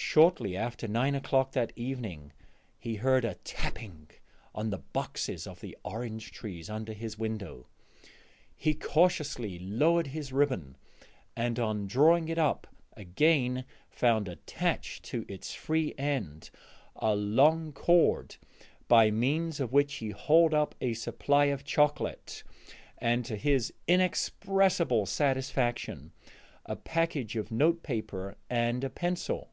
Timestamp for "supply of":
20.94-21.64